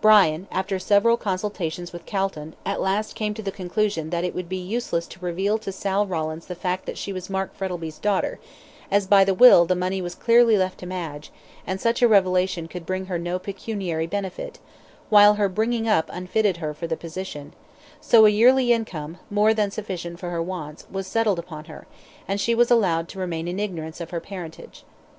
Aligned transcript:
Brian, 0.00 0.48
after 0.50 0.78
several 0.78 1.18
consultations 1.18 1.92
with 1.92 2.06
Calton, 2.06 2.56
at 2.64 2.80
last 2.80 3.14
came 3.14 3.34
to 3.34 3.42
the 3.42 3.52
conclusion 3.52 4.08
that 4.08 4.24
it 4.24 4.34
would 4.34 4.48
be 4.48 4.56
useless 4.56 5.06
to 5.06 5.20
reveal 5.20 5.58
to 5.58 5.70
Sal 5.70 6.06
Rawlins 6.06 6.46
the 6.46 6.54
fact 6.54 6.86
that 6.86 6.96
she 6.96 7.12
was 7.12 7.28
Mark 7.28 7.54
Frettlby's 7.54 7.98
daughter, 7.98 8.38
as 8.90 9.06
by 9.06 9.22
the 9.22 9.34
will 9.34 9.66
the 9.66 9.74
money 9.76 10.00
was 10.00 10.14
clearly 10.14 10.56
left 10.56 10.78
to 10.78 10.86
Madge, 10.86 11.30
and 11.66 11.78
such 11.78 12.00
a 12.00 12.08
revelation 12.08 12.68
could 12.68 12.86
bring 12.86 13.04
her 13.04 13.18
no 13.18 13.38
pecuniary 13.38 14.06
benefit, 14.06 14.60
while 15.10 15.34
her 15.34 15.46
bringing 15.46 15.86
up 15.86 16.08
unfitted 16.10 16.56
her 16.56 16.72
for 16.72 16.86
the 16.86 16.96
position; 16.96 17.52
so 18.00 18.24
a 18.24 18.30
yearly 18.30 18.72
income, 18.72 19.18
more 19.28 19.52
than 19.52 19.70
sufficient 19.70 20.18
for 20.18 20.30
her 20.30 20.42
wants, 20.42 20.86
was 20.90 21.06
settled 21.06 21.38
upon 21.38 21.66
her, 21.66 21.86
and 22.26 22.40
she 22.40 22.54
was 22.54 22.70
allowed 22.70 23.10
to 23.10 23.18
remain 23.18 23.46
in 23.46 23.58
ignorance 23.60 24.00
of 24.00 24.08
her 24.08 24.20
parentage. 24.20 24.84